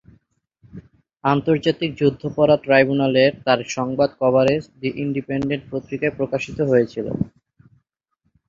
আন্তর্জাতিক 1.23 1.91
যুদ্ধাপরাধ 1.95 2.59
ট্রাইব্যুনালের 2.63 3.31
তার 3.45 3.59
সংবাদ 3.75 4.09
কভারেজ 4.21 4.63
"দি 4.75 4.89
ইন্ডিপেন্ডেন্ট" 5.03 5.63
পত্রিকায় 5.71 6.15
প্রকাশিত 6.17 6.57
হয়েছিল। 6.69 7.07